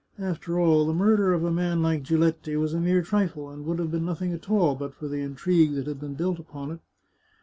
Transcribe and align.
After 0.17 0.59
all, 0.59 0.87
the 0.87 0.95
murder 0.95 1.31
of 1.31 1.43
a 1.43 1.51
man 1.51 1.83
like 1.83 2.01
Giletti 2.01 2.55
was 2.55 2.73
a 2.73 2.79
mere 2.79 3.03
trifle, 3.03 3.51
and 3.51 3.63
would 3.67 3.77
have 3.77 3.91
been 3.91 4.03
nothing 4.05 4.33
at 4.33 4.49
all 4.49 4.73
but 4.73 4.95
for 4.95 5.07
the 5.07 5.21
intrigue 5.21 5.75
that 5.75 5.85
had 5.85 5.99
been 5.99 6.15
built 6.15 6.39
upon 6.39 6.71
it. 6.71 6.79